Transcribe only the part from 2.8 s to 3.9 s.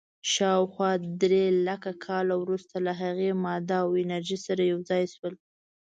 له هغې، ماده او